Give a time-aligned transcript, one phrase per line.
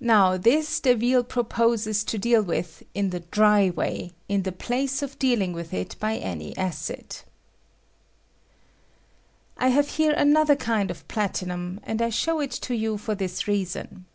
[0.00, 5.16] Now this Deville proposes to deal witE in the dry way, in the place of
[5.16, 7.18] dealing with it by any acid.
[9.56, 13.14] I I have here another kind of platinnm"; and I show it to you for
[13.14, 14.06] this reason.